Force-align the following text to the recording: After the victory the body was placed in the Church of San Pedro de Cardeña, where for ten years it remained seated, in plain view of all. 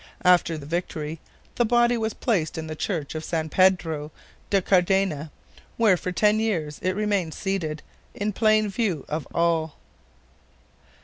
After 0.25 0.57
the 0.57 0.65
victory 0.65 1.19
the 1.57 1.63
body 1.63 1.95
was 1.95 2.15
placed 2.15 2.57
in 2.57 2.65
the 2.65 2.75
Church 2.75 3.13
of 3.13 3.23
San 3.23 3.49
Pedro 3.49 4.09
de 4.49 4.59
Cardeña, 4.59 5.29
where 5.77 5.95
for 5.95 6.11
ten 6.11 6.39
years 6.39 6.79
it 6.81 6.95
remained 6.95 7.35
seated, 7.35 7.83
in 8.15 8.33
plain 8.33 8.67
view 8.67 9.05
of 9.07 9.27
all. 9.31 9.75